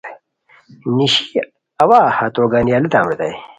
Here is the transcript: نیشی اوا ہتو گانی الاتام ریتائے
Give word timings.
نیشی 0.95 1.27
اوا 1.83 2.01
ہتو 2.17 2.43
گانی 2.51 2.71
الاتام 2.75 3.05
ریتائے 3.09 3.33